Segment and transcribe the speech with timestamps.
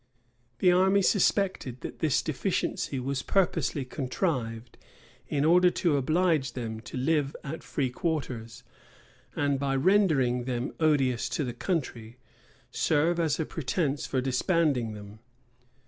[0.57, 4.75] The army suspected that this deficiency was purposely contrived
[5.27, 8.63] in order to oblige them to live at free quarters;
[9.35, 12.17] and, by rendering them odious to the country,
[12.71, 15.19] serve as a pretence for disbanding them.